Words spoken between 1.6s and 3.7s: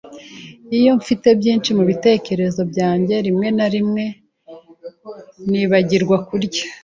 mubitekerezo byanjye, rimwe na